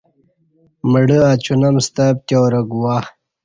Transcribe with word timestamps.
مڑہ 0.91 1.19
اچونم 1.31 1.75
ستا 1.85 2.05
پتیارہ 2.17 2.61
گوا 2.71 2.95